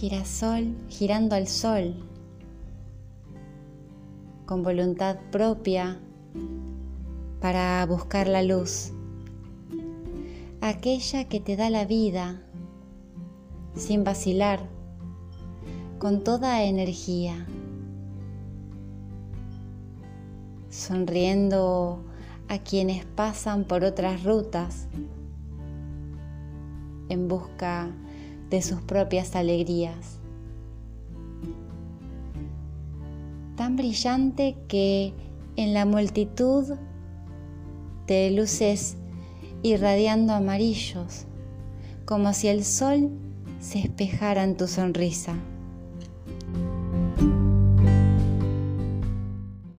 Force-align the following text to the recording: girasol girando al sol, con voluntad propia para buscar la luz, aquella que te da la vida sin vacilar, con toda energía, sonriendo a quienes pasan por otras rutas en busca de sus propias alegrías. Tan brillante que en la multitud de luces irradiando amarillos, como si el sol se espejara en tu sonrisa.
girasol 0.00 0.74
girando 0.88 1.36
al 1.36 1.46
sol, 1.46 1.94
con 4.46 4.62
voluntad 4.62 5.18
propia 5.30 6.00
para 7.42 7.84
buscar 7.84 8.26
la 8.26 8.42
luz, 8.42 8.92
aquella 10.62 11.24
que 11.28 11.38
te 11.38 11.54
da 11.54 11.68
la 11.68 11.84
vida 11.84 12.40
sin 13.74 14.02
vacilar, 14.02 14.70
con 15.98 16.24
toda 16.24 16.62
energía, 16.62 17.46
sonriendo 20.70 22.02
a 22.48 22.58
quienes 22.60 23.04
pasan 23.04 23.64
por 23.64 23.84
otras 23.84 24.24
rutas 24.24 24.88
en 27.10 27.28
busca 27.28 27.90
de 27.90 28.09
sus 28.62 28.82
propias 28.82 29.36
alegrías. 29.36 30.18
Tan 33.56 33.76
brillante 33.76 34.56
que 34.68 35.12
en 35.56 35.74
la 35.74 35.84
multitud 35.84 36.74
de 38.06 38.30
luces 38.30 38.96
irradiando 39.62 40.32
amarillos, 40.32 41.26
como 42.04 42.32
si 42.32 42.48
el 42.48 42.64
sol 42.64 43.10
se 43.60 43.78
espejara 43.78 44.42
en 44.42 44.56
tu 44.56 44.66
sonrisa. 44.66 45.34